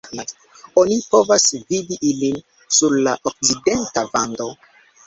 Oni 0.83 0.97
povas 1.15 1.45
vidi 1.73 1.99
ilin 2.11 2.41
sur 2.79 2.99
la 3.09 3.17
okcidenta 3.35 4.11
vando. 4.17 4.55